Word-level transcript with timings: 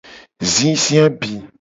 Zizi 0.51 0.93
abi. 1.05 1.31